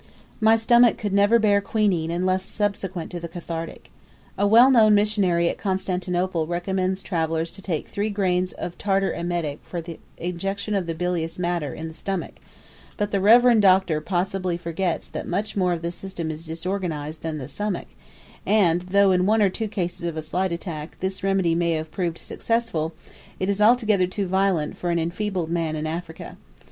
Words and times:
My 0.39 0.55
stomach 0.55 0.97
could 0.97 1.13
never 1.13 1.37
bear 1.37 1.61
quinine 1.61 2.09
unless 2.09 2.43
subsequent 2.43 3.11
to 3.11 3.19
the 3.19 3.27
cathartic. 3.27 3.91
A 4.35 4.47
well 4.47 4.71
known 4.71 4.95
missionary 4.95 5.47
at 5.47 5.59
Constantinople 5.59 6.47
recommends 6.47 7.03
travellers 7.03 7.51
to 7.51 7.61
take 7.61 7.87
3 7.87 8.09
grains 8.09 8.51
of 8.53 8.79
tartar 8.79 9.13
emetic 9.13 9.59
for 9.61 9.79
the 9.79 9.99
ejection 10.17 10.73
of 10.73 10.87
the 10.87 10.95
bilious 10.95 11.37
matter 11.37 11.71
in 11.75 11.87
the 11.87 11.93
stomach; 11.93 12.33
but 12.97 13.11
the 13.11 13.19
reverend 13.19 13.61
doctor 13.61 14.01
possibly 14.01 14.57
forgets 14.57 15.07
that 15.07 15.27
much 15.27 15.55
more 15.55 15.71
of 15.71 15.83
the 15.83 15.91
system 15.91 16.31
is 16.31 16.47
disorganized 16.47 17.21
than 17.21 17.37
the 17.37 17.47
stomach; 17.47 17.89
and 18.43 18.81
though 18.81 19.11
in 19.11 19.27
one 19.27 19.39
or 19.43 19.51
two 19.51 19.67
cases 19.67 20.03
of 20.07 20.17
a 20.17 20.23
slight 20.23 20.51
attack, 20.51 20.97
this 20.99 21.21
remedy 21.23 21.53
may 21.53 21.73
have 21.73 21.91
proved 21.91 22.17
successful, 22.17 22.91
it 23.39 23.49
is 23.49 23.61
altogether 23.61 24.07
too 24.07 24.25
violent 24.25 24.75
for 24.75 24.89
an 24.89 24.97
enfeebled 24.97 25.51
man 25.51 25.75
in 25.75 25.85
Africa. 25.85 26.37